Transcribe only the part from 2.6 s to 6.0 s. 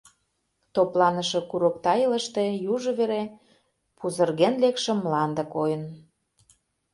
южо вере пузырген лекше мланде койын.